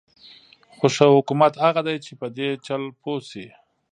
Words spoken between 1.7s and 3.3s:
دی چې په دې چل پوه